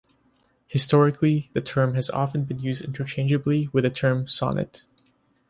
[0.65, 4.83] Historically the term has often been used interchangeably with the term 'sonnet'.